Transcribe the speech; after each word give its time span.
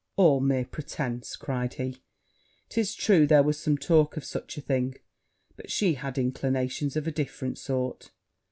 'All 0.15 0.39
mere 0.39 0.65
pretence!' 0.65 1.35
cried 1.35 1.75
he: 1.75 2.01
''tis 2.71 2.95
true, 2.97 3.27
there 3.27 3.43
was 3.43 3.59
some 3.59 3.77
talk 3.77 4.17
of 4.17 4.25
such 4.25 4.57
a 4.57 4.61
thing; 4.61 4.95
but 5.55 5.69
she 5.69 5.93
has 5.93 6.17
inclinations 6.17 6.95
of 6.95 7.05
a 7.05 7.11
different 7.11 7.59
sort.' 7.59 8.09